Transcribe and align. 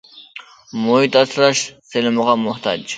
مۇھىت 0.79 1.19
ئاسراش 1.21 1.65
سېلىنمىغا 1.93 2.39
موھتاج. 2.47 2.87